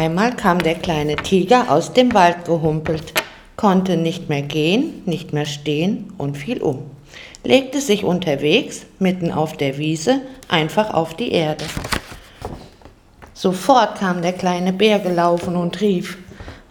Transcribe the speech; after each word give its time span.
Einmal 0.00 0.34
kam 0.34 0.60
der 0.60 0.76
kleine 0.76 1.16
Tiger 1.16 1.70
aus 1.70 1.92
dem 1.92 2.14
Wald 2.14 2.46
gehumpelt, 2.46 3.12
konnte 3.56 3.98
nicht 3.98 4.30
mehr 4.30 4.40
gehen, 4.40 5.02
nicht 5.04 5.34
mehr 5.34 5.44
stehen 5.44 6.10
und 6.16 6.38
fiel 6.38 6.62
um, 6.62 6.84
legte 7.44 7.82
sich 7.82 8.02
unterwegs, 8.02 8.86
mitten 8.98 9.30
auf 9.30 9.58
der 9.58 9.76
Wiese, 9.76 10.22
einfach 10.48 10.94
auf 10.94 11.12
die 11.12 11.32
Erde. 11.32 11.66
Sofort 13.34 13.98
kam 13.98 14.22
der 14.22 14.32
kleine 14.32 14.72
Bär 14.72 15.00
gelaufen 15.00 15.54
und 15.54 15.82
rief, 15.82 16.16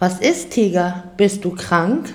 Was 0.00 0.18
ist, 0.18 0.50
Tiger, 0.50 1.04
bist 1.16 1.44
du 1.44 1.50
krank? 1.54 2.12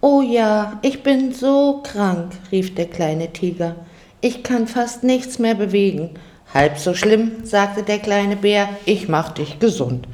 Oh 0.00 0.22
ja, 0.22 0.78
ich 0.82 1.02
bin 1.02 1.34
so 1.34 1.82
krank, 1.82 2.30
rief 2.52 2.72
der 2.72 2.86
kleine 2.86 3.32
Tiger. 3.32 3.74
Ich 4.20 4.44
kann 4.44 4.68
fast 4.68 5.02
nichts 5.02 5.40
mehr 5.40 5.56
bewegen. 5.56 6.10
Halb 6.54 6.78
so 6.78 6.94
schlimm, 6.94 7.44
sagte 7.44 7.82
der 7.82 7.98
kleine 7.98 8.36
Bär, 8.36 8.68
ich 8.84 9.08
mach 9.08 9.30
dich 9.30 9.58
gesund. 9.58 10.06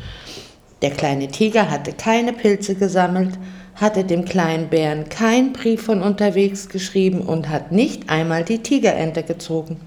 Der 0.81 0.91
kleine 0.91 1.29
Tiger 1.29 1.71
hatte 1.71 1.93
keine 1.93 2.33
Pilze 2.33 2.75
gesammelt, 2.75 3.39
hatte 3.75 4.05
dem 4.05 4.25
kleinen 4.25 4.69
Bären 4.69 5.09
keinen 5.09 5.53
Brief 5.53 5.83
von 5.83 6.03
unterwegs 6.03 6.69
geschrieben 6.69 7.21
und 7.21 7.49
hat 7.49 7.73
nicht 7.73 8.11
einmal 8.11 8.45
die 8.45 8.59
Tigerente 8.59 9.23
gezogen. 9.23 9.81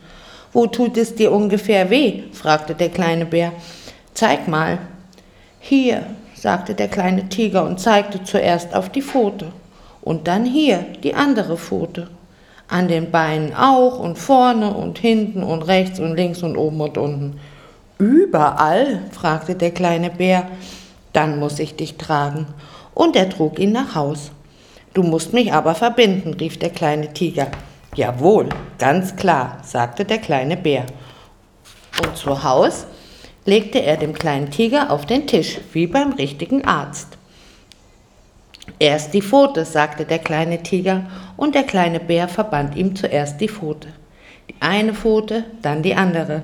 Wo 0.53 0.67
tut 0.67 0.95
es 0.97 1.15
dir 1.15 1.31
ungefähr 1.31 1.89
weh? 1.89 2.23
fragte 2.31 2.75
der 2.75 2.89
kleine 2.89 3.25
Bär. 3.25 3.51
Zeig 4.13 4.47
mal. 4.47 4.77
Hier, 5.59 6.05
sagte 6.33 6.75
der 6.75 6.87
kleine 6.87 7.27
Tiger 7.27 7.65
und 7.65 7.79
zeigte 7.79 8.23
zuerst 8.23 8.73
auf 8.73 8.89
die 8.89 9.01
Pfote. 9.01 9.51
Und 10.01 10.27
dann 10.27 10.45
hier, 10.45 10.85
die 11.03 11.15
andere 11.15 11.57
Pfote. 11.57 12.07
An 12.67 12.87
den 12.87 13.11
Beinen 13.11 13.53
auch 13.53 13.99
und 13.99 14.17
vorne 14.17 14.73
und 14.73 14.97
hinten 14.97 15.43
und 15.43 15.63
rechts 15.63 15.99
und 15.99 16.15
links 16.15 16.43
und 16.43 16.57
oben 16.57 16.81
und 16.81 16.97
unten. 16.97 17.39
Überall? 17.97 19.03
fragte 19.11 19.55
der 19.55 19.71
kleine 19.71 20.09
Bär 20.09 20.47
dann 21.15 21.39
muss 21.39 21.59
ich 21.59 21.75
dich 21.75 21.95
tragen. 21.95 22.45
Und 22.93 23.15
er 23.15 23.29
trug 23.29 23.57
ihn 23.59 23.71
nach 23.71 23.95
Haus. 23.95 24.31
Du 24.93 25.01
musst 25.01 25.33
mich 25.33 25.53
aber 25.53 25.75
verbinden, 25.75 26.33
rief 26.33 26.59
der 26.59 26.69
kleine 26.69 27.13
Tiger. 27.13 27.47
Jawohl, 27.95 28.49
ganz 28.77 29.15
klar, 29.15 29.59
sagte 29.63 30.03
der 30.03 30.17
kleine 30.17 30.57
Bär. 30.57 30.85
Und 32.03 32.17
zu 32.17 32.43
Haus 32.43 32.85
legte 33.45 33.79
er 33.79 33.97
dem 33.97 34.13
kleinen 34.13 34.51
Tiger 34.51 34.91
auf 34.91 35.05
den 35.05 35.27
Tisch, 35.27 35.59
wie 35.71 35.87
beim 35.87 36.13
richtigen 36.13 36.65
Arzt. 36.65 37.14
Erst 38.79 39.13
die 39.13 39.21
Pfote, 39.21 39.63
sagte 39.63 40.05
der 40.05 40.19
kleine 40.19 40.61
Tiger, 40.61 41.03
und 41.37 41.55
der 41.55 41.63
kleine 41.63 41.99
Bär 41.99 42.27
verband 42.27 42.75
ihm 42.75 42.95
zuerst 42.95 43.39
die 43.39 43.47
Pfote. 43.47 43.87
Die 44.49 44.55
eine 44.59 44.93
Pfote, 44.93 45.45
dann 45.61 45.81
die 45.81 45.95
andere. 45.95 46.43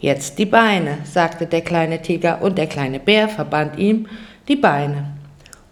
Jetzt 0.00 0.38
die 0.38 0.46
Beine, 0.46 0.98
sagte 1.04 1.46
der 1.46 1.60
kleine 1.60 2.00
Tiger, 2.00 2.40
und 2.40 2.56
der 2.56 2.66
kleine 2.66 2.98
Bär 2.98 3.28
verband 3.28 3.78
ihm 3.78 4.08
die 4.48 4.56
Beine. 4.56 5.08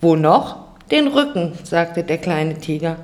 Wo 0.00 0.16
noch? 0.16 0.64
Den 0.90 1.08
Rücken, 1.08 1.52
sagte 1.62 2.02
der 2.02 2.18
kleine 2.18 2.58
Tiger. 2.58 2.96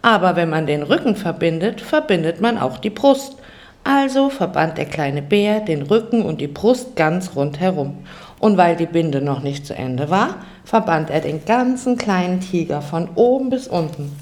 Aber 0.00 0.36
wenn 0.36 0.48
man 0.48 0.66
den 0.66 0.82
Rücken 0.82 1.16
verbindet, 1.16 1.80
verbindet 1.82 2.40
man 2.40 2.56
auch 2.56 2.78
die 2.78 2.90
Brust. 2.90 3.36
Also 3.84 4.30
verband 4.30 4.78
der 4.78 4.86
kleine 4.86 5.20
Bär 5.22 5.60
den 5.60 5.82
Rücken 5.82 6.22
und 6.22 6.40
die 6.40 6.48
Brust 6.48 6.96
ganz 6.96 7.36
rundherum. 7.36 7.98
Und 8.38 8.56
weil 8.56 8.76
die 8.76 8.86
Binde 8.86 9.22
noch 9.22 9.42
nicht 9.42 9.66
zu 9.66 9.74
Ende 9.74 10.10
war, 10.10 10.36
verband 10.64 11.10
er 11.10 11.20
den 11.20 11.44
ganzen 11.44 11.96
kleinen 11.96 12.40
Tiger 12.40 12.82
von 12.82 13.08
oben 13.14 13.50
bis 13.50 13.66
unten. 13.66 14.14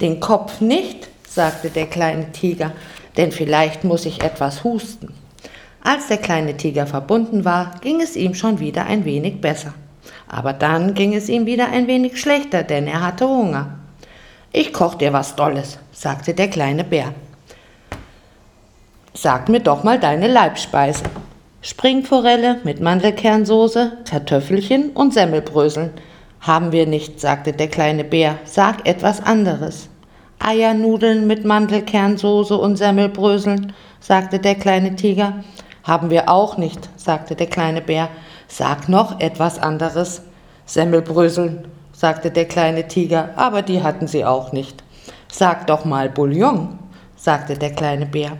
Den 0.00 0.20
Kopf 0.20 0.60
nicht, 0.60 1.08
sagte 1.28 1.70
der 1.70 1.86
kleine 1.86 2.32
Tiger, 2.32 2.72
denn 3.16 3.32
vielleicht 3.32 3.84
muss 3.84 4.06
ich 4.06 4.22
etwas 4.22 4.62
husten. 4.62 5.12
Als 5.82 6.08
der 6.08 6.18
kleine 6.18 6.56
Tiger 6.56 6.86
verbunden 6.86 7.44
war, 7.44 7.72
ging 7.80 8.00
es 8.00 8.16
ihm 8.16 8.34
schon 8.34 8.58
wieder 8.58 8.86
ein 8.86 9.04
wenig 9.04 9.40
besser. 9.40 9.74
Aber 10.28 10.52
dann 10.52 10.94
ging 10.94 11.14
es 11.14 11.28
ihm 11.28 11.46
wieder 11.46 11.68
ein 11.70 11.86
wenig 11.86 12.20
schlechter, 12.20 12.62
denn 12.62 12.86
er 12.86 13.04
hatte 13.04 13.28
Hunger. 13.28 13.78
Ich 14.52 14.72
koch 14.72 14.94
dir 14.94 15.12
was 15.12 15.36
Dolles, 15.36 15.78
sagte 15.92 16.34
der 16.34 16.48
kleine 16.48 16.84
Bär. 16.84 17.12
Sag 19.14 19.48
mir 19.48 19.60
doch 19.60 19.84
mal 19.84 19.98
deine 19.98 20.28
Leibspeise. 20.28 21.04
Springforelle 21.62 22.60
mit 22.64 22.80
Mandelkernsoße, 22.80 23.98
Kartoffelchen 24.08 24.90
und 24.90 25.14
Semmelbröseln. 25.14 25.90
Haben 26.40 26.70
wir 26.70 26.86
nicht, 26.86 27.18
sagte 27.20 27.52
der 27.52 27.68
kleine 27.68 28.04
Bär. 28.04 28.38
Sag 28.44 28.86
etwas 28.86 29.20
anderes. 29.20 29.88
Eiernudeln 30.38 31.26
mit 31.26 31.44
Mandelkernsoße 31.44 32.56
und 32.56 32.76
Semmelbröseln, 32.76 33.72
sagte 34.00 34.38
der 34.38 34.54
kleine 34.54 34.94
Tiger. 34.94 35.42
Haben 35.82 36.10
wir 36.10 36.28
auch 36.28 36.56
nicht, 36.56 36.88
sagte 36.96 37.34
der 37.34 37.48
kleine 37.48 37.80
Bär. 37.80 38.10
Sag 38.48 38.88
noch 38.88 39.18
etwas 39.20 39.58
anderes. 39.58 40.22
Semmelbröseln, 40.66 41.66
sagte 41.92 42.30
der 42.30 42.44
kleine 42.44 42.86
Tiger, 42.86 43.30
aber 43.36 43.62
die 43.62 43.82
hatten 43.82 44.06
sie 44.06 44.24
auch 44.24 44.52
nicht. 44.52 44.84
Sag 45.32 45.66
doch 45.66 45.84
mal 45.84 46.10
Bouillon, 46.10 46.78
sagte 47.16 47.56
der 47.56 47.70
kleine 47.72 48.06
Bär. 48.06 48.32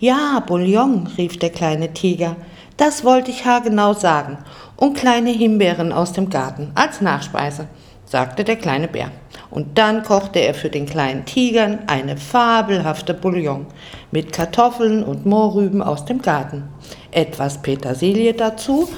Ja, 0.00 0.44
Bouillon, 0.46 1.08
rief 1.18 1.40
der 1.40 1.50
kleine 1.50 1.92
Tiger. 1.92 2.36
Das 2.76 3.02
wollte 3.02 3.32
ich 3.32 3.44
haargenau 3.44 3.94
sagen. 3.94 4.38
Und 4.76 4.96
kleine 4.96 5.30
Himbeeren 5.30 5.90
aus 5.92 6.12
dem 6.12 6.30
Garten 6.30 6.70
als 6.76 7.00
Nachspeise, 7.00 7.66
sagte 8.04 8.44
der 8.44 8.54
kleine 8.54 8.86
Bär. 8.86 9.10
Und 9.50 9.76
dann 9.76 10.04
kochte 10.04 10.38
er 10.38 10.54
für 10.54 10.70
den 10.70 10.86
kleinen 10.86 11.24
Tigern 11.24 11.80
eine 11.88 12.16
fabelhafte 12.16 13.12
Bouillon 13.12 13.66
mit 14.12 14.32
Kartoffeln 14.32 15.02
und 15.02 15.26
Mohrrüben 15.26 15.82
aus 15.82 16.04
dem 16.04 16.22
Garten, 16.22 16.62
etwas 17.10 17.60
Petersilie 17.60 18.34
dazu 18.34 18.88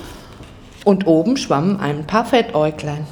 und 0.84 1.06
oben 1.06 1.38
schwammen 1.38 1.80
ein 1.80 2.06
paar 2.06 2.26
Fettäuglein. 2.26 3.06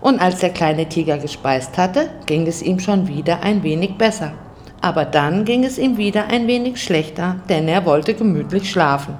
Und 0.00 0.20
als 0.20 0.40
der 0.40 0.50
kleine 0.50 0.88
Tiger 0.88 1.18
gespeist 1.18 1.78
hatte, 1.78 2.10
ging 2.26 2.48
es 2.48 2.62
ihm 2.62 2.80
schon 2.80 3.06
wieder 3.06 3.44
ein 3.44 3.62
wenig 3.62 3.96
besser. 3.96 4.32
Aber 4.80 5.04
dann 5.04 5.44
ging 5.44 5.64
es 5.64 5.78
ihm 5.78 5.96
wieder 5.96 6.26
ein 6.26 6.46
wenig 6.46 6.82
schlechter, 6.82 7.36
denn 7.48 7.66
er 7.68 7.84
wollte 7.84 8.14
gemütlich 8.14 8.70
schlafen. 8.70 9.16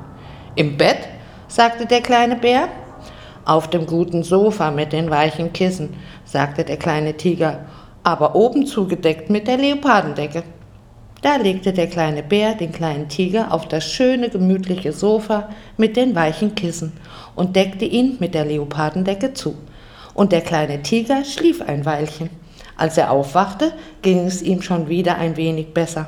Im 0.54 0.76
Bett? 0.76 0.98
sagte 1.48 1.86
der 1.86 2.00
kleine 2.00 2.36
Bär. 2.36 2.68
Auf 3.44 3.68
dem 3.68 3.86
guten 3.86 4.22
Sofa 4.22 4.70
mit 4.70 4.92
den 4.92 5.10
weichen 5.10 5.52
Kissen, 5.52 5.94
sagte 6.24 6.64
der 6.64 6.76
kleine 6.76 7.16
Tiger, 7.16 7.66
aber 8.02 8.34
oben 8.34 8.66
zugedeckt 8.66 9.30
mit 9.30 9.48
der 9.48 9.56
Leopardendecke. 9.56 10.42
Da 11.22 11.36
legte 11.36 11.72
der 11.72 11.88
kleine 11.88 12.22
Bär 12.22 12.54
den 12.54 12.70
kleinen 12.70 13.08
Tiger 13.08 13.52
auf 13.52 13.66
das 13.66 13.84
schöne, 13.84 14.28
gemütliche 14.28 14.92
Sofa 14.92 15.48
mit 15.76 15.96
den 15.96 16.14
weichen 16.14 16.54
Kissen 16.54 16.92
und 17.34 17.56
deckte 17.56 17.84
ihn 17.84 18.16
mit 18.20 18.34
der 18.34 18.44
Leopardendecke 18.44 19.32
zu. 19.32 19.56
Und 20.14 20.30
der 20.30 20.42
kleine 20.42 20.82
Tiger 20.82 21.24
schlief 21.24 21.60
ein 21.62 21.84
Weilchen. 21.84 22.30
Als 22.78 22.96
er 22.96 23.10
aufwachte, 23.10 23.72
ging 24.00 24.26
es 24.26 24.40
ihm 24.40 24.62
schon 24.62 24.88
wieder 24.88 25.18
ein 25.18 25.36
wenig 25.36 25.74
besser. 25.74 26.06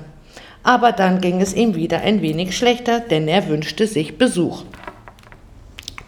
Aber 0.63 0.93
dann 0.93 1.21
ging 1.21 1.41
es 1.41 1.53
ihm 1.53 1.75
wieder 1.75 2.01
ein 2.01 2.23
wenig 2.23 2.57
schlechter, 2.57 3.01
denn 3.01 3.29
er 3.29 3.49
wünschte 3.49 3.87
sich 3.87 4.17
Besuch. 4.17 4.63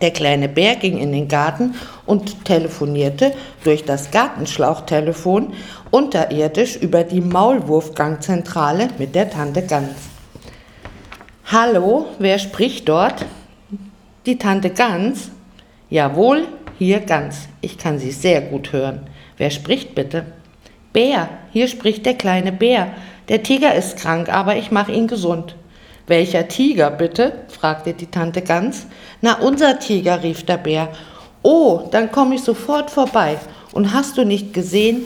Der 0.01 0.13
kleine 0.13 0.49
Bär 0.49 0.77
ging 0.77 0.99
in 0.99 1.13
den 1.13 1.29
Garten 1.29 1.75
und 2.07 2.45
telefonierte 2.45 3.33
durch 3.65 3.85
das 3.85 4.11
Gartenschlauchtelefon 4.11 5.53
unterirdisch 5.91 6.77
über 6.77 7.05
die 7.05 7.21
Maulwurfgangzentrale 7.21 8.89
mit 8.99 9.15
der 9.15 9.31
Tante 9.31 9.63
Gans. 9.63 9.95
Hallo, 11.47 12.07
wer 12.19 12.39
spricht 12.39 12.89
dort? 12.89 13.27
Die 14.27 14.39
Tante 14.39 14.71
Gans? 14.71 15.31
Jawohl, 15.91 16.47
hier 16.79 17.01
Gans. 17.01 17.49
Ich 17.61 17.79
kann 17.79 17.99
Sie 17.99 18.13
sehr 18.13 18.41
gut 18.41 18.73
hören. 18.73 19.07
Wer 19.37 19.51
spricht 19.51 19.95
bitte? 19.95 20.25
Bär, 20.93 21.29
hier 21.53 21.69
spricht 21.69 22.05
der 22.05 22.15
kleine 22.15 22.53
Bär. 22.53 22.89
Der 23.29 23.43
Tiger 23.43 23.75
ist 23.75 23.99
krank, 23.99 24.29
aber 24.29 24.57
ich 24.57 24.71
mache 24.71 24.93
ihn 24.93 25.07
gesund. 25.07 25.55
Welcher 26.07 26.49
Tiger 26.49 26.91
bitte? 26.91 27.33
fragte 27.49 27.95
die 27.95 28.11
Tante 28.11 28.43
Gans. 28.43 28.87
Na, 29.21 29.39
unser 29.39 29.79
Tiger, 29.79 30.23
rief 30.23 30.45
der 30.45 30.59
Bär. 30.59 30.89
Oh, 31.43 31.89
dann 31.91 32.13
komme 32.13 32.35
ich 32.35 32.43
sofort 32.43 32.91
vorbei. 32.91 33.39
Und 33.73 33.95
hast 33.95 34.19
du 34.19 34.25
nicht 34.25 34.53
gesehen, 34.53 35.05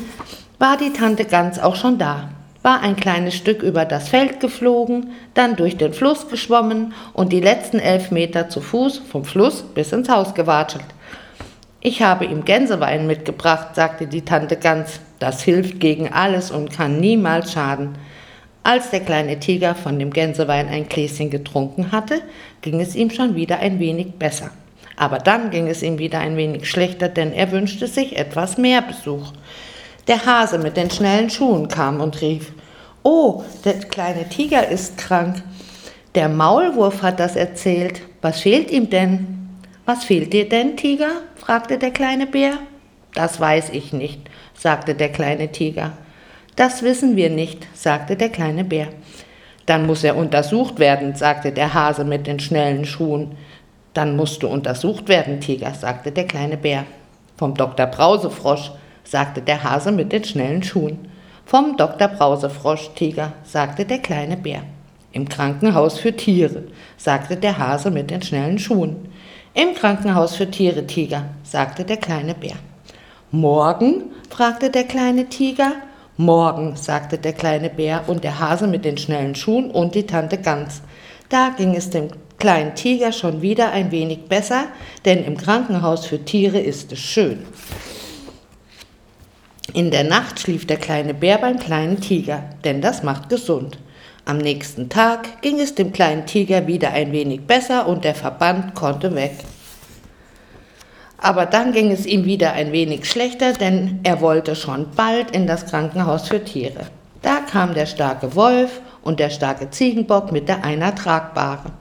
war 0.59 0.77
die 0.77 0.93
Tante 0.93 1.25
Gans 1.25 1.59
auch 1.59 1.77
schon 1.77 1.99
da, 1.99 2.31
war 2.63 2.81
ein 2.81 2.97
kleines 2.97 3.35
Stück 3.35 3.63
über 3.63 3.85
das 3.85 4.09
Feld 4.09 4.41
geflogen, 4.41 5.13
dann 5.35 5.55
durch 5.55 5.77
den 5.77 5.93
Fluss 5.93 6.29
geschwommen 6.29 6.95
und 7.13 7.33
die 7.33 7.41
letzten 7.41 7.79
elf 7.79 8.11
Meter 8.11 8.49
zu 8.49 8.61
Fuß 8.61 9.03
vom 9.11 9.25
Fluss 9.25 9.63
bis 9.63 9.93
ins 9.93 10.09
Haus 10.09 10.35
gewatschelt. 10.35 10.87
Ich 11.81 12.03
habe 12.03 12.25
ihm 12.25 12.45
Gänsewein 12.45 13.07
mitgebracht, 13.07 13.77
sagte 13.77 14.07
die 14.07 14.25
Tante 14.25 14.57
Gans. 14.57 14.99
Das 15.19 15.43
hilft 15.43 15.81
gegen 15.81 16.13
alles 16.13 16.51
und 16.51 16.71
kann 16.71 17.01
niemals 17.01 17.53
schaden. 17.53 17.97
Als 18.63 18.91
der 18.91 19.01
kleine 19.01 19.39
Tiger 19.39 19.75
von 19.75 19.99
dem 19.99 20.11
Gänsewein 20.13 20.69
ein 20.69 20.89
Gläschen 20.89 21.31
getrunken 21.31 21.93
hatte, 21.93 22.21
ging 22.63 22.81
es 22.81 22.97
ihm 22.97 23.11
schon 23.11 23.37
wieder 23.37 23.61
ein 23.61 23.79
wenig 23.79 24.15
besser. 24.15 24.51
Aber 24.97 25.19
dann 25.19 25.51
ging 25.51 25.69
es 25.69 25.83
ihm 25.83 25.99
wieder 25.99 26.19
ein 26.19 26.37
wenig 26.37 26.69
schlechter, 26.69 27.09
denn 27.09 27.33
er 27.33 27.53
wünschte 27.53 27.87
sich 27.87 28.17
etwas 28.17 28.59
mehr 28.59 28.83
Besuch. 28.83 29.33
Der 30.09 30.25
Hase 30.25 30.59
mit 30.59 30.77
den 30.77 30.91
schnellen 30.91 31.31
Schuhen 31.31 31.69
kam 31.69 32.01
und 32.01 32.21
rief, 32.21 32.53
Oh, 33.03 33.45
der 33.65 33.75
kleine 33.75 34.29
Tiger 34.29 34.69
ist 34.69 34.99
krank. 34.99 35.43
Der 36.17 36.29
Maulwurf 36.29 37.03
hat 37.03 37.21
das 37.21 37.37
erzählt. 37.37 38.01
Was 38.21 38.41
fehlt 38.41 38.71
ihm 38.71 38.91
denn? 38.91 39.49
Was 39.85 40.05
fehlt 40.05 40.33
dir 40.33 40.49
denn, 40.49 40.77
Tiger? 40.77 41.11
fragte 41.37 41.79
der 41.79 41.93
kleine 41.93 42.27
Bär. 42.27 42.59
Das 43.17 43.41
weiß 43.41 43.71
ich 43.71 43.95
nicht, 43.95 44.21
sagte 44.53 44.95
der 44.95 45.09
kleine 45.09 45.51
Tiger. 45.51 45.95
Das 46.55 46.83
wissen 46.83 47.17
wir 47.17 47.31
nicht, 47.31 47.67
sagte 47.73 48.15
der 48.15 48.29
kleine 48.29 48.63
Bär. 48.63 48.89
Dann 49.65 49.87
muss 49.87 50.05
er 50.05 50.17
untersucht 50.17 50.79
werden, 50.79 51.15
sagte 51.15 51.51
der 51.51 51.73
Hase 51.73 52.05
mit 52.05 52.27
den 52.27 52.39
schnellen 52.41 52.85
Schuhen. 52.85 53.33
Dann 53.95 54.17
musst 54.17 54.43
du 54.43 54.49
untersucht 54.49 55.09
werden, 55.09 55.41
Tiger, 55.41 55.73
sagte 55.73 56.13
der 56.13 56.27
kleine 56.27 56.59
Bär. 56.59 56.85
Vom 57.39 57.55
Dr. 57.55 57.87
Brausefrosch, 57.87 58.71
sagte 59.03 59.41
der 59.41 59.65
Hase 59.65 59.93
mit 59.93 60.13
den 60.13 60.25
schnellen 60.25 60.63
Schuhen. 60.63 61.09
Vom 61.47 61.79
Dr. 61.79 62.09
Brausefrosch, 62.09 62.91
Tiger, 62.97 63.33
sagte 63.45 63.87
der 63.87 63.99
kleine 63.99 64.37
Bär. 64.37 64.61
Im 65.13 65.27
Krankenhaus 65.27 65.99
für 65.99 66.15
Tiere, 66.15 66.65
sagte 66.99 67.39
der 67.39 67.57
Hase 67.57 67.91
mit 67.91 68.11
den 68.11 68.21
schnellen 68.21 68.59
Schuhen. 68.59 69.09
Im 69.55 69.75
Krankenhaus 69.75 70.37
für 70.37 70.51
Tiere, 70.51 70.87
Tiger, 70.87 71.31
sagte 71.45 71.85
der 71.85 71.97
kleine 71.97 72.35
Bär. 72.35 72.57
Morgen? 73.37 74.05
fragte 74.31 74.71
der 74.71 74.85
kleine 74.85 75.27
Tiger. 75.27 75.73
Morgen, 76.17 76.75
sagte 76.75 77.19
der 77.19 77.35
kleine 77.35 77.69
Bär 77.69 78.05
und 78.07 78.25
der 78.25 78.41
Hase 78.41 78.67
mit 78.67 78.87
den 78.87 78.97
schnellen 78.97 79.35
Schuhen 79.35 79.71
und 79.71 79.95
die 79.95 80.07
Tante 80.07 80.39
Gans. 80.39 80.81
Da 81.29 81.51
ging 81.51 81.75
es 81.75 81.91
dem 81.91 82.09
kleinen 82.39 82.75
Tiger 82.75 83.13
schon 83.13 83.43
wieder 83.43 83.73
ein 83.73 83.91
wenig 83.91 84.25
besser, 84.25 84.65
denn 85.05 85.23
im 85.23 85.37
Krankenhaus 85.37 86.07
für 86.07 86.25
Tiere 86.25 86.59
ist 86.59 86.93
es 86.93 86.99
schön. 86.99 87.45
In 89.75 89.91
der 89.91 90.05
Nacht 90.05 90.41
schlief 90.41 90.67
der 90.67 90.79
kleine 90.79 91.13
Bär 91.13 91.37
beim 91.37 91.59
kleinen 91.59 92.01
Tiger, 92.01 92.43
denn 92.65 92.81
das 92.81 93.03
macht 93.03 93.29
gesund. 93.29 93.79
Am 94.25 94.39
nächsten 94.39 94.89
Tag 94.89 95.43
ging 95.43 95.61
es 95.61 95.75
dem 95.75 95.93
kleinen 95.93 96.25
Tiger 96.25 96.67
wieder 96.67 96.93
ein 96.93 97.13
wenig 97.13 97.43
besser 97.43 97.87
und 97.87 98.05
der 98.05 98.15
Verband 98.15 98.75
konnte 98.75 99.15
weg. 99.15 99.35
Aber 101.19 101.47
dann 101.47 101.73
ging 101.73 101.91
es 101.91 102.07
ihm 102.07 102.25
wieder 102.25 102.53
ein 102.53 102.73
wenig 102.73 103.07
schlechter, 103.07 103.53
denn 103.53 104.01
er 104.03 104.21
wollte 104.21 104.55
schon 104.55 104.91
bald 104.95 105.31
in 105.31 105.47
das 105.47 105.67
Krankenhaus 105.67 106.29
für 106.29 106.45
Tiere. 106.45 106.87
Da 107.23 107.41
kam 107.41 107.75
der 107.75 107.87
starke 107.87 108.35
Wolf 108.35 108.81
und 109.03 109.19
der 109.19 109.31
starke 109.31 109.71
Ziegenbock 109.71 110.31
mit 110.31 110.49
der 110.49 110.65
einer 110.65 110.95
Tragbare. 110.95 111.73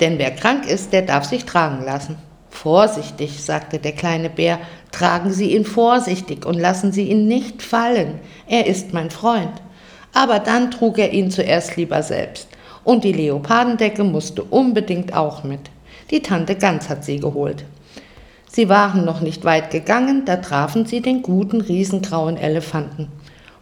Denn 0.00 0.18
wer 0.18 0.30
krank 0.30 0.66
ist, 0.66 0.92
der 0.92 1.02
darf 1.02 1.24
sich 1.24 1.44
tragen 1.44 1.84
lassen. 1.84 2.16
Vorsichtig, 2.50 3.42
sagte 3.42 3.78
der 3.78 3.92
kleine 3.92 4.30
Bär, 4.30 4.58
tragen 4.90 5.30
Sie 5.30 5.54
ihn 5.54 5.64
vorsichtig 5.64 6.46
und 6.46 6.58
lassen 6.58 6.90
Sie 6.90 7.10
ihn 7.10 7.28
nicht 7.28 7.62
fallen. 7.62 8.20
Er 8.46 8.66
ist 8.66 8.94
mein 8.94 9.10
Freund. 9.10 9.52
Aber 10.14 10.38
dann 10.38 10.70
trug 10.70 10.98
er 10.98 11.12
ihn 11.12 11.30
zuerst 11.30 11.76
lieber 11.76 12.02
selbst. 12.02 12.48
Und 12.84 13.04
die 13.04 13.12
Leopardendecke 13.12 14.04
musste 14.04 14.42
unbedingt 14.42 15.14
auch 15.14 15.44
mit. 15.44 15.60
Die 16.10 16.22
Tante 16.22 16.54
Gans 16.54 16.88
hat 16.88 17.04
sie 17.04 17.20
geholt. 17.20 17.64
Sie 18.56 18.70
waren 18.70 19.04
noch 19.04 19.20
nicht 19.20 19.44
weit 19.44 19.70
gegangen, 19.70 20.24
da 20.24 20.36
trafen 20.36 20.86
sie 20.86 21.02
den 21.02 21.20
guten 21.20 21.60
riesengrauen 21.60 22.38
Elefanten. 22.38 23.08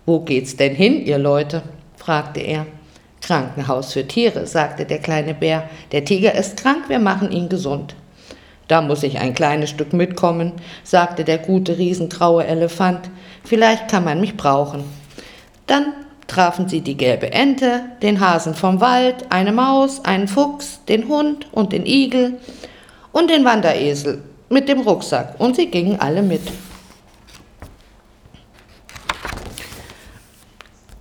Wo 0.06 0.20
geht's 0.20 0.54
denn 0.54 0.72
hin, 0.72 1.04
ihr 1.04 1.18
Leute? 1.18 1.62
fragte 1.96 2.38
er. 2.38 2.64
Krankenhaus 3.20 3.92
für 3.92 4.06
Tiere, 4.06 4.46
sagte 4.46 4.84
der 4.84 5.00
kleine 5.00 5.34
Bär. 5.34 5.68
Der 5.90 6.04
Tiger 6.04 6.36
ist 6.36 6.58
krank, 6.58 6.84
wir 6.86 7.00
machen 7.00 7.32
ihn 7.32 7.48
gesund. 7.48 7.96
Da 8.68 8.82
muss 8.82 9.02
ich 9.02 9.18
ein 9.18 9.34
kleines 9.34 9.70
Stück 9.70 9.92
mitkommen, 9.92 10.52
sagte 10.84 11.24
der 11.24 11.38
gute 11.38 11.76
riesengraue 11.76 12.46
Elefant. 12.46 13.10
Vielleicht 13.42 13.88
kann 13.88 14.04
man 14.04 14.20
mich 14.20 14.36
brauchen. 14.36 14.84
Dann 15.66 15.86
trafen 16.28 16.68
sie 16.68 16.82
die 16.82 16.96
gelbe 16.96 17.32
Ente, 17.32 17.80
den 18.00 18.20
Hasen 18.20 18.54
vom 18.54 18.80
Wald, 18.80 19.24
eine 19.30 19.50
Maus, 19.50 20.04
einen 20.04 20.28
Fuchs, 20.28 20.84
den 20.88 21.08
Hund 21.08 21.48
und 21.50 21.72
den 21.72 21.84
Igel 21.84 22.34
und 23.10 23.28
den 23.28 23.44
Wanderesel 23.44 24.22
mit 24.48 24.68
dem 24.68 24.80
Rucksack 24.80 25.34
und 25.38 25.56
sie 25.56 25.66
gingen 25.66 26.00
alle 26.00 26.22
mit. 26.22 26.42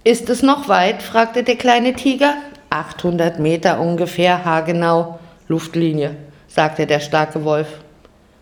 Ist 0.06 0.30
es 0.30 0.44
noch 0.44 0.68
weit? 0.68 1.02
fragte 1.02 1.44
der 1.44 1.56
kleine 1.56 1.94
Tiger. 1.94 2.36
800 2.70 3.40
Meter 3.40 3.80
ungefähr, 3.80 4.44
haargenau, 4.44 5.20
Luftlinie, 5.48 6.16
sagte 6.48 6.86
der 6.88 7.00
starke 7.00 7.46
Wolf. 7.46 7.68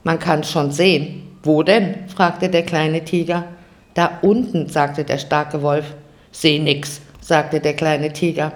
Man 0.04 0.18
kann's 0.18 0.50
schon 0.50 0.72
sehen. 0.72 1.38
Wo 1.44 1.62
denn? 1.62 2.08
fragte 2.08 2.50
der 2.50 2.64
kleine 2.64 3.04
Tiger. 3.04 3.46
Da 3.94 4.20
unten, 4.22 4.70
sagte 4.70 5.04
der 5.04 5.18
starke 5.18 5.62
Wolf. 5.62 5.86
Seh 6.32 6.60
nix, 6.60 7.02
sagte 7.20 7.60
der 7.60 7.76
kleine 7.76 8.14
Tiger. 8.14 8.54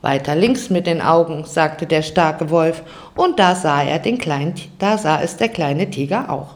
Weiter 0.00 0.36
links 0.36 0.70
mit 0.70 0.86
den 0.86 1.02
Augen, 1.02 1.44
sagte 1.44 1.86
der 1.86 2.02
starke 2.02 2.50
Wolf, 2.50 2.82
und 3.16 3.38
da 3.38 3.54
sah 3.54 3.82
er 3.82 3.98
den 3.98 4.18
kleinen, 4.18 4.54
da 4.78 4.96
sah 4.96 5.20
es 5.20 5.36
der 5.36 5.48
kleine 5.48 5.90
Tiger 5.90 6.30
auch. 6.30 6.54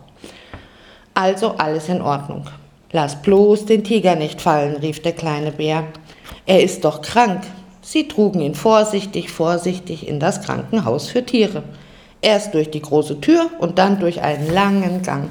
Also 1.14 1.56
alles 1.58 1.88
in 1.88 2.00
Ordnung. 2.00 2.46
Lass 2.92 3.20
bloß 3.20 3.66
den 3.66 3.84
Tiger 3.84 4.14
nicht 4.14 4.40
fallen, 4.40 4.76
rief 4.76 5.02
der 5.02 5.12
kleine 5.12 5.50
Bär. 5.50 5.84
Er 6.46 6.62
ist 6.62 6.84
doch 6.84 7.02
krank. 7.02 7.42
Sie 7.80 8.06
trugen 8.06 8.40
ihn 8.40 8.54
vorsichtig, 8.54 9.30
vorsichtig 9.30 10.06
in 10.06 10.20
das 10.20 10.42
Krankenhaus 10.42 11.08
für 11.08 11.24
Tiere. 11.24 11.64
Erst 12.20 12.54
durch 12.54 12.70
die 12.70 12.82
große 12.82 13.20
Tür 13.20 13.50
und 13.58 13.78
dann 13.78 13.98
durch 13.98 14.22
einen 14.22 14.52
langen 14.52 15.02
Gang. 15.02 15.30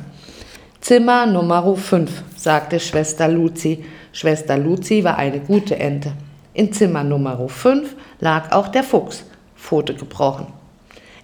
Zimmer 0.81 1.25
Nummer 1.25 1.75
5, 1.75 2.23
sagte 2.35 2.79
Schwester 2.79 3.27
Luzi 3.27 3.85
Schwester 4.11 4.57
Luzi 4.57 5.03
war 5.03 5.17
eine 5.17 5.39
gute 5.39 5.77
Ente. 5.77 6.11
In 6.53 6.73
Zimmer 6.73 7.05
Nummer 7.05 7.47
5 7.47 7.95
lag 8.19 8.51
auch 8.51 8.67
der 8.67 8.83
Fuchs, 8.83 9.23
Pfote 9.55 9.93
gebrochen. 9.93 10.47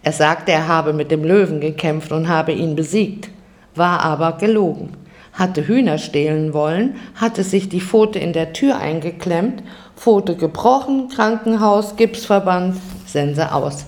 Er 0.01 0.13
sagte, 0.13 0.53
er 0.53 0.69
habe 0.69 0.93
mit 0.93 1.11
dem 1.11 1.25
Löwen 1.25 1.59
gekämpft 1.59 2.13
und 2.13 2.29
habe 2.29 2.53
ihn 2.53 2.77
besiegt, 2.77 3.29
war 3.75 3.99
aber 3.99 4.37
gelogen. 4.37 4.93
Hatte 5.33 5.67
Hühner 5.67 5.97
stehlen 5.97 6.53
wollen, 6.53 6.95
hatte 7.15 7.43
sich 7.43 7.67
die 7.67 7.81
Pfote 7.81 8.19
in 8.19 8.31
der 8.31 8.53
Tür 8.53 8.77
eingeklemmt, 8.77 9.63
Pfote 9.97 10.37
gebrochen, 10.37 11.09
Krankenhaus, 11.09 11.97
Gipsverband, 11.97 12.77
Sense 13.05 13.51
aus. 13.51 13.85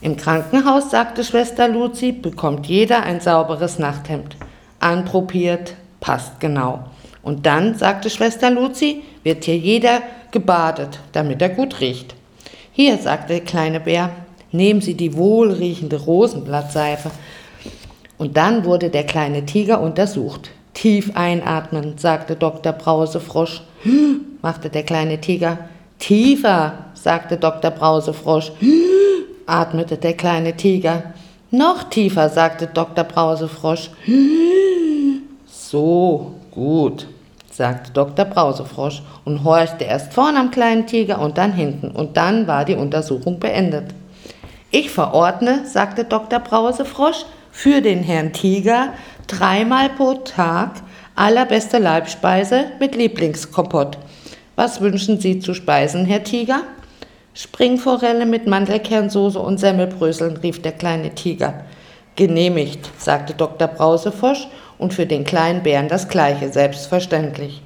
Im 0.00 0.16
Krankenhaus, 0.16 0.90
sagte 0.90 1.24
Schwester 1.24 1.66
Luzi, 1.66 2.12
bekommt 2.12 2.66
jeder 2.66 3.02
ein 3.02 3.20
sauberes 3.20 3.80
Nachthemd. 3.80 4.36
Anprobiert, 4.78 5.74
passt 5.98 6.38
genau. 6.38 6.84
Und 7.24 7.46
dann, 7.46 7.74
sagte 7.74 8.10
Schwester 8.10 8.50
Luzi, 8.50 9.02
wird 9.22 9.44
hier 9.44 9.56
jeder 9.56 10.02
gebadet, 10.30 11.00
damit 11.12 11.40
er 11.40 11.48
gut 11.48 11.80
riecht. 11.80 12.14
Hier, 12.70 12.98
sagte 12.98 13.32
der 13.32 13.40
kleine 13.40 13.80
Bär, 13.80 14.10
nehmen 14.52 14.82
Sie 14.82 14.94
die 14.94 15.16
wohlriechende 15.16 15.96
Rosenblattseife. 15.96 17.10
Und 18.18 18.36
dann 18.36 18.64
wurde 18.66 18.90
der 18.90 19.04
kleine 19.04 19.46
Tiger 19.46 19.80
untersucht. 19.80 20.50
Tief 20.74 21.12
einatmen, 21.14 21.96
sagte 21.96 22.36
Dr. 22.36 22.72
Brausefrosch. 22.72 23.62
Hm, 23.82 24.20
machte 24.42 24.68
der 24.68 24.82
kleine 24.82 25.18
Tiger. 25.18 25.58
Tiefer, 25.98 26.90
sagte 26.92 27.38
Dr. 27.38 27.70
Brausefrosch. 27.70 28.52
Hm, 28.58 28.70
atmete 29.46 29.96
der 29.96 30.12
kleine 30.12 30.54
Tiger. 30.54 31.14
Noch 31.50 31.84
tiefer, 31.84 32.28
sagte 32.28 32.66
Dr. 32.66 33.04
Brausefrosch. 33.04 33.90
Hm, 34.04 35.22
so, 35.46 36.34
gut 36.50 37.06
sagte 37.54 37.92
Dr. 37.92 38.24
Brausefrosch 38.24 39.02
und 39.24 39.44
horchte 39.44 39.84
erst 39.84 40.12
vorn 40.12 40.36
am 40.36 40.50
kleinen 40.50 40.86
Tiger 40.86 41.20
und 41.20 41.38
dann 41.38 41.52
hinten, 41.52 41.90
und 41.90 42.16
dann 42.16 42.48
war 42.48 42.64
die 42.64 42.74
Untersuchung 42.74 43.38
beendet. 43.38 43.94
Ich 44.72 44.90
verordne, 44.90 45.64
sagte 45.64 46.04
Dr. 46.04 46.40
Brausefrosch, 46.40 47.24
für 47.52 47.80
den 47.80 48.02
Herrn 48.02 48.32
Tiger 48.32 48.94
dreimal 49.28 49.88
pro 49.90 50.14
Tag 50.14 50.82
allerbeste 51.14 51.78
Leibspeise 51.78 52.64
mit 52.80 52.96
Lieblingskompott. 52.96 53.98
Was 54.56 54.80
wünschen 54.80 55.20
Sie 55.20 55.38
zu 55.38 55.54
speisen, 55.54 56.06
Herr 56.06 56.24
Tiger? 56.24 56.62
Springforelle 57.34 58.26
mit 58.26 58.48
Mandelkernsoße 58.48 59.38
und 59.38 59.58
Semmelbröseln, 59.58 60.36
rief 60.38 60.60
der 60.60 60.72
kleine 60.72 61.14
Tiger. 61.14 61.64
Genehmigt, 62.16 62.90
sagte 62.98 63.34
Dr. 63.34 63.68
Brausefrosch 63.68 64.48
und 64.84 64.92
für 64.92 65.06
den 65.06 65.24
kleinen 65.24 65.62
Bären 65.62 65.88
das 65.88 66.10
gleiche, 66.10 66.52
selbstverständlich. 66.52 67.62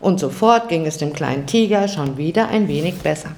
Und 0.00 0.20
sofort 0.20 0.68
ging 0.68 0.86
es 0.86 0.98
dem 0.98 1.12
kleinen 1.12 1.46
Tiger 1.46 1.88
schon 1.88 2.16
wieder 2.16 2.48
ein 2.48 2.68
wenig 2.68 2.94
besser. 3.00 3.32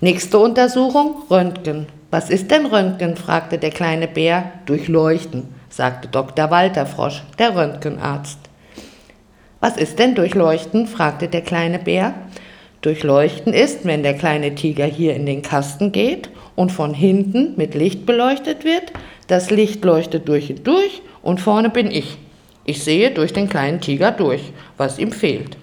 Nächste 0.00 0.38
Untersuchung, 0.38 1.16
Röntgen. 1.28 1.86
Was 2.12 2.30
ist 2.30 2.52
denn 2.52 2.66
Röntgen? 2.66 3.16
fragte 3.16 3.58
der 3.58 3.70
kleine 3.70 4.06
Bär. 4.06 4.52
Durchleuchten, 4.66 5.48
sagte 5.68 6.06
Dr. 6.06 6.52
Walter 6.52 6.86
Frosch, 6.86 7.24
der 7.40 7.56
Röntgenarzt. 7.56 8.38
Was 9.58 9.76
ist 9.76 9.98
denn 9.98 10.14
Durchleuchten? 10.14 10.86
fragte 10.86 11.26
der 11.26 11.42
kleine 11.42 11.80
Bär. 11.80 12.14
Durchleuchten 12.82 13.52
ist, 13.52 13.84
wenn 13.84 14.04
der 14.04 14.14
kleine 14.14 14.54
Tiger 14.54 14.84
hier 14.84 15.16
in 15.16 15.26
den 15.26 15.42
Kasten 15.42 15.90
geht 15.90 16.30
und 16.54 16.70
von 16.70 16.94
hinten 16.94 17.54
mit 17.56 17.74
Licht 17.74 18.06
beleuchtet 18.06 18.64
wird. 18.64 18.92
Das 19.26 19.50
Licht 19.50 19.84
leuchtet 19.84 20.28
durch 20.28 20.50
und 20.50 20.64
durch 20.64 21.02
und 21.24 21.40
vorne 21.40 21.70
bin 21.70 21.90
ich. 21.90 22.18
Ich 22.64 22.84
sehe 22.84 23.10
durch 23.10 23.32
den 23.32 23.48
kleinen 23.48 23.80
Tiger 23.80 24.12
durch, 24.12 24.52
was 24.76 24.98
ihm 24.98 25.10
fehlt. 25.10 25.56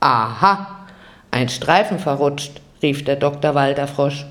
Aha, 0.00 0.84
ein 1.30 1.48
Streifen 1.48 1.98
verrutscht, 1.98 2.60
rief 2.82 3.04
der 3.04 3.16
Dr. 3.16 3.54
Walderfrosch. 3.54 4.26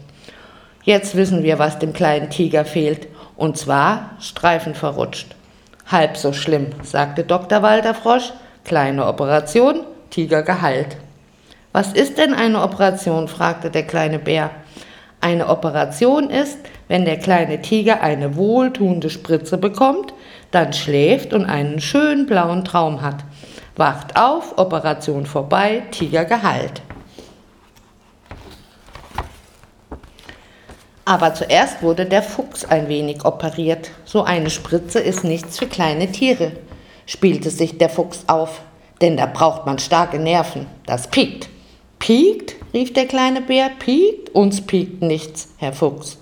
Jetzt 0.84 1.16
wissen 1.16 1.44
wir, 1.44 1.60
was 1.60 1.80
dem 1.80 1.94
kleinen 1.94 2.30
Tiger 2.30 2.64
fehlt. 2.64 3.08
Und 3.36 3.58
zwar 3.58 4.12
Streifen 4.20 4.74
verrutscht. 4.74 5.36
Halb 5.88 6.16
so 6.16 6.32
schlimm, 6.32 6.68
sagte 6.82 7.24
Dr. 7.24 7.62
Walter 7.62 7.94
Frosch. 7.94 8.32
Kleine 8.64 9.06
Operation, 9.06 9.82
Tiger 10.10 10.44
geheilt. 10.44 10.98
Was 11.72 11.94
ist 11.94 12.18
denn 12.18 12.34
eine 12.34 12.62
Operation? 12.62 13.28
fragte 13.28 13.70
der 13.70 13.84
kleine 13.84 14.20
Bär. 14.20 14.52
Eine 15.22 15.48
Operation 15.48 16.30
ist, 16.30 16.60
wenn 16.88 17.06
der 17.06 17.18
kleine 17.18 17.62
Tiger 17.62 18.02
eine 18.02 18.36
wohltuende 18.36 19.10
Spritze 19.10 19.58
bekommt, 19.58 20.14
dann 20.52 20.74
schläft 20.74 21.34
und 21.34 21.46
einen 21.46 21.80
schönen 21.80 22.26
blauen 22.26 22.64
Traum 22.64 23.02
hat. 23.02 23.24
Wacht 23.76 24.16
auf, 24.16 24.58
Operation 24.58 25.26
vorbei, 25.26 25.84
Tiger 25.92 26.26
geheilt. 26.26 26.82
Aber 31.06 31.34
zuerst 31.34 31.82
wurde 31.82 32.06
der 32.06 32.22
Fuchs 32.22 32.66
ein 32.66 32.90
wenig 32.90 33.24
operiert. 33.24 33.92
So 34.04 34.24
eine 34.24 34.50
Spritze 34.50 35.00
ist 35.00 35.24
nichts 35.24 35.58
für 35.58 35.68
kleine 35.68 36.12
Tiere, 36.12 36.52
spielte 37.06 37.50
sich 37.50 37.78
der 37.78 37.90
Fuchs 37.90 38.26
auf, 38.28 38.62
denn 39.00 39.16
da 39.16 39.26
braucht 39.26 39.66
man 39.66 39.80
starke 39.80 40.20
Nerven. 40.20 40.66
Das 40.86 41.08
piekt. 41.08 41.48
Piekt? 42.00 42.56
rief 42.74 42.94
der 42.94 43.06
kleine 43.06 43.42
Bär. 43.42 43.70
Piekt? 43.80 44.36
Uns 44.36 44.66
piekt 44.66 45.02
nichts, 45.02 45.54
Herr 45.58 45.72
Fuchs. 45.72 46.18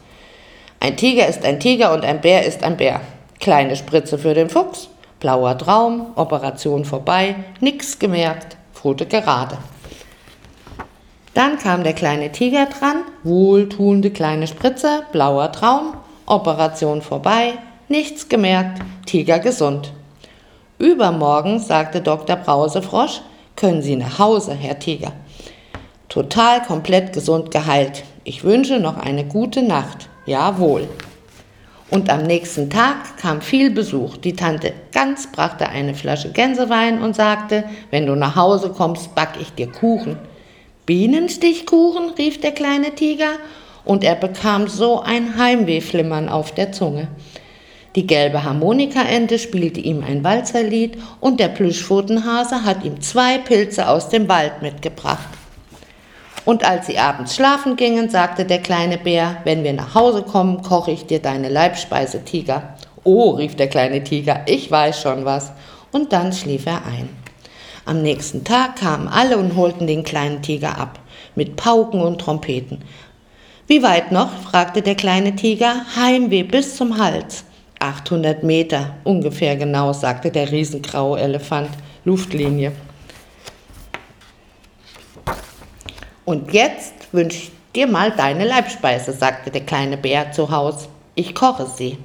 Ein 0.79 0.97
Tiger 0.97 1.27
ist 1.27 1.43
ein 1.43 1.59
Tiger 1.59 1.93
und 1.93 2.05
ein 2.05 2.21
Bär 2.21 2.45
ist 2.45 2.63
ein 2.63 2.77
Bär. 2.77 3.01
Kleine 3.45 3.75
Spritze 3.75 4.17
für 4.17 4.33
den 4.33 4.49
Fuchs, 4.49 4.89
blauer 5.19 5.55
Traum, 5.55 6.07
Operation 6.15 6.83
vorbei, 6.83 7.35
nix 7.59 7.99
gemerkt, 7.99 8.57
Pfote 8.73 9.05
gerade. 9.05 9.59
Dann 11.35 11.59
kam 11.59 11.83
der 11.83 11.93
kleine 11.93 12.31
Tiger 12.31 12.65
dran, 12.65 13.03
wohltuende 13.21 14.09
kleine 14.09 14.47
Spritze, 14.47 15.03
blauer 15.11 15.51
Traum, 15.51 15.93
Operation 16.25 17.03
vorbei, 17.03 17.53
nichts 17.87 18.29
gemerkt, 18.29 18.81
Tiger 19.05 19.37
gesund. 19.37 19.93
Übermorgen, 20.79 21.59
sagte 21.59 22.01
Dr. 22.01 22.37
Brausefrosch, 22.37 23.21
können 23.55 23.83
Sie 23.83 23.95
nach 23.95 24.17
Hause, 24.17 24.55
Herr 24.55 24.79
Tiger. 24.79 25.11
Total 26.09 26.63
komplett 26.63 27.13
gesund 27.13 27.51
geheilt. 27.51 28.05
Ich 28.23 28.43
wünsche 28.43 28.79
noch 28.79 28.97
eine 28.97 29.23
gute 29.23 29.61
Nacht. 29.61 30.09
Jawohl. 30.25 30.87
Und 31.91 32.09
am 32.09 32.23
nächsten 32.23 32.69
Tag 32.69 33.17
kam 33.17 33.41
viel 33.41 33.69
Besuch. 33.69 34.17
Die 34.17 34.33
Tante 34.33 34.73
Gans 34.91 35.27
brachte 35.31 35.69
eine 35.69 35.93
Flasche 35.93 36.31
Gänsewein 36.31 37.01
und 37.01 37.15
sagte, 37.15 37.63
wenn 37.91 38.07
du 38.07 38.15
nach 38.15 38.35
Hause 38.35 38.69
kommst, 38.69 39.13
back 39.13 39.33
ich 39.39 39.53
dir 39.53 39.71
Kuchen. 39.71 40.17
Bienenstichkuchen, 40.87 42.11
rief 42.17 42.41
der 42.41 42.51
kleine 42.51 42.95
Tiger, 42.95 43.33
und 43.85 44.03
er 44.03 44.15
bekam 44.15 44.67
so 44.67 45.01
ein 45.01 45.37
Heimwehflimmern 45.37 46.27
auf 46.27 46.51
der 46.51 46.71
Zunge. 46.71 47.07
Die 47.95 48.07
gelbe 48.07 48.43
Harmonikaente 48.43 49.39
spielte 49.39 49.79
ihm 49.79 50.03
ein 50.03 50.23
Walzerlied 50.23 50.97
und 51.21 51.39
der 51.39 51.47
Plüschpfotenhase 51.47 52.63
hat 52.63 52.83
ihm 52.83 52.99
zwei 52.99 53.37
Pilze 53.37 53.87
aus 53.87 54.09
dem 54.09 54.27
Wald 54.27 54.61
mitgebracht. 54.61 55.29
Und 56.45 56.63
als 56.63 56.85
sie 56.85 56.99
abends 56.99 57.35
schlafen 57.35 57.75
gingen, 57.75 58.09
sagte 58.09 58.45
der 58.45 58.59
kleine 58.59 58.99
Bär, 58.99 59.37
wenn 59.43 59.63
wir 59.63 59.73
nach 59.73 59.95
Hause 59.95 60.21
kommen, 60.21 60.61
koche 60.61 60.91
ich 60.91 61.07
dir 61.07 61.19
deine 61.19 61.49
Leibspeise, 61.49 62.23
Tiger. 62.23 62.75
Oh, 63.03 63.31
rief 63.31 63.55
der 63.55 63.67
kleine 63.67 64.03
Tiger, 64.03 64.41
ich 64.45 64.69
weiß 64.69 65.01
schon 65.01 65.25
was. 65.25 65.51
Und 65.91 66.13
dann 66.13 66.31
schlief 66.31 66.67
er 66.67 66.85
ein. 66.85 67.09
Am 67.85 68.01
nächsten 68.01 68.43
Tag 68.43 68.77
kamen 68.77 69.07
alle 69.07 69.37
und 69.37 69.55
holten 69.55 69.87
den 69.87 70.03
kleinen 70.03 70.41
Tiger 70.41 70.77
ab, 70.77 70.99
mit 71.35 71.55
Pauken 71.55 72.01
und 72.01 72.19
Trompeten. 72.19 72.83
Wie 73.67 73.81
weit 73.81 74.11
noch? 74.11 74.31
fragte 74.31 74.83
der 74.83 74.95
kleine 74.95 75.35
Tiger. 75.35 75.85
Heimweh 75.95 76.43
bis 76.43 76.75
zum 76.75 76.99
Hals. 76.99 77.45
800 77.79 78.43
Meter, 78.43 78.95
ungefähr 79.03 79.55
genau, 79.55 79.93
sagte 79.93 80.31
der 80.31 80.51
riesengraue 80.51 81.19
Elefant. 81.19 81.69
Luftlinie. 82.03 82.71
Und 86.25 86.53
jetzt 86.53 86.93
wünsch 87.11 87.35
ich 87.35 87.51
dir 87.75 87.87
mal 87.87 88.11
deine 88.11 88.45
Leibspeise, 88.45 89.13
sagte 89.13 89.51
der 89.51 89.61
kleine 89.61 89.97
Bär 89.97 90.31
zu 90.31 90.49
Haus. 90.49 90.89
Ich 91.13 91.35
koche 91.35 91.67
sie. 91.67 91.97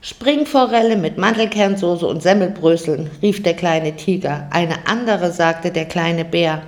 Springforelle 0.00 0.96
mit 0.96 1.16
Mandelkernsoße 1.16 2.06
und 2.06 2.22
Semmelbröseln, 2.22 3.10
rief 3.22 3.42
der 3.42 3.54
kleine 3.54 3.96
Tiger. 3.96 4.48
Eine 4.50 4.86
andere, 4.86 5.30
sagte 5.30 5.70
der 5.70 5.86
kleine 5.86 6.24
Bär. 6.24 6.62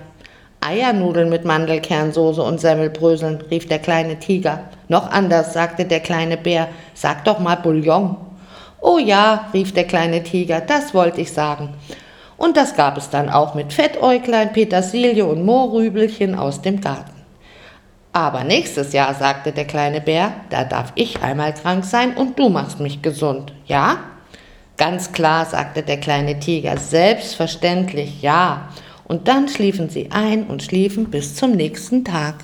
Eiernudeln 0.60 1.28
mit 1.28 1.44
Mandelkernsoße 1.44 2.42
und 2.42 2.60
Semmelbröseln, 2.60 3.42
rief 3.50 3.66
der 3.66 3.78
kleine 3.78 4.18
Tiger. 4.18 4.64
Noch 4.88 5.10
anders, 5.10 5.52
sagte 5.52 5.84
der 5.84 6.00
kleine 6.00 6.36
Bär. 6.36 6.68
Sag 6.94 7.24
doch 7.24 7.38
mal 7.38 7.56
Bouillon. 7.56 8.16
Oh 8.80 8.98
ja, 8.98 9.48
rief 9.52 9.72
der 9.72 9.84
kleine 9.84 10.22
Tiger, 10.22 10.60
das 10.60 10.94
wollte 10.94 11.20
ich 11.20 11.32
sagen. 11.32 11.74
Und 12.38 12.56
das 12.56 12.76
gab 12.76 12.96
es 12.96 13.10
dann 13.10 13.28
auch 13.28 13.54
mit 13.54 13.72
Fettäuglein, 13.72 14.52
Petersilie 14.52 15.26
und 15.26 15.44
Mohrrübelchen 15.44 16.34
aus 16.36 16.62
dem 16.62 16.80
Garten. 16.80 17.12
Aber 18.12 18.44
nächstes 18.44 18.92
Jahr, 18.92 19.14
sagte 19.14 19.52
der 19.52 19.66
kleine 19.66 20.00
Bär, 20.00 20.32
da 20.48 20.64
darf 20.64 20.92
ich 20.94 21.20
einmal 21.22 21.52
krank 21.52 21.84
sein 21.84 22.16
und 22.16 22.38
du 22.38 22.48
machst 22.48 22.80
mich 22.80 23.02
gesund, 23.02 23.52
ja? 23.66 23.98
Ganz 24.76 25.12
klar, 25.12 25.44
sagte 25.44 25.82
der 25.82 25.98
kleine 25.98 26.38
Tiger, 26.38 26.76
selbstverständlich, 26.78 28.22
ja. 28.22 28.68
Und 29.04 29.26
dann 29.26 29.48
schliefen 29.48 29.90
sie 29.90 30.10
ein 30.12 30.46
und 30.46 30.62
schliefen 30.62 31.10
bis 31.10 31.34
zum 31.34 31.52
nächsten 31.52 32.04
Tag. 32.04 32.36